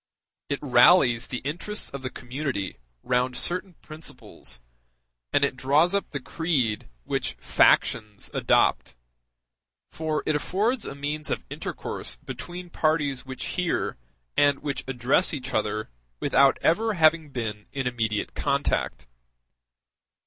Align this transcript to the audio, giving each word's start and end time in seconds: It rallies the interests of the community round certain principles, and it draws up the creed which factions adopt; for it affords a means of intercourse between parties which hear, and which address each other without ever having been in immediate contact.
It 0.49 0.57
rallies 0.63 1.27
the 1.27 1.43
interests 1.43 1.91
of 1.91 2.01
the 2.01 2.09
community 2.09 2.77
round 3.03 3.37
certain 3.37 3.75
principles, 3.83 4.59
and 5.31 5.45
it 5.45 5.55
draws 5.55 5.93
up 5.93 6.09
the 6.09 6.19
creed 6.19 6.89
which 7.03 7.33
factions 7.33 8.31
adopt; 8.33 8.95
for 9.91 10.23
it 10.25 10.35
affords 10.35 10.85
a 10.85 10.95
means 10.95 11.29
of 11.29 11.43
intercourse 11.51 12.15
between 12.15 12.71
parties 12.71 13.27
which 13.27 13.45
hear, 13.45 13.95
and 14.35 14.61
which 14.63 14.83
address 14.87 15.35
each 15.35 15.53
other 15.53 15.91
without 16.19 16.57
ever 16.63 16.93
having 16.95 17.29
been 17.29 17.67
in 17.71 17.85
immediate 17.85 18.33
contact. 18.33 19.05